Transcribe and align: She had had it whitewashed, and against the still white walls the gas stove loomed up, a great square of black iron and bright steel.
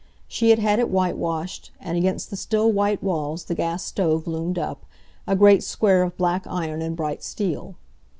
She 0.27 0.49
had 0.49 0.57
had 0.57 0.79
it 0.79 0.89
whitewashed, 0.89 1.69
and 1.79 1.95
against 1.95 2.31
the 2.31 2.35
still 2.35 2.71
white 2.71 3.03
walls 3.03 3.43
the 3.45 3.53
gas 3.53 3.83
stove 3.83 4.25
loomed 4.25 4.57
up, 4.57 4.87
a 5.27 5.35
great 5.35 5.61
square 5.61 6.01
of 6.01 6.17
black 6.17 6.47
iron 6.47 6.81
and 6.81 6.95
bright 6.95 7.23
steel. 7.23 7.75